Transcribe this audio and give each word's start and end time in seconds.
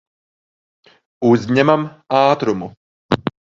Uzņemam 1.33 1.85
ātrumu. 2.23 2.73